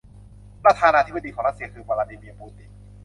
[0.63, 2.69] ประธานาธิบดีของรัสเซียคือ วลาดีมีร์ ปูติน